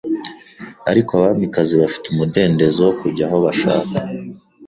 [0.91, 3.97] Ariko abamikazi bafite umudendezo wo kujya aho bashaka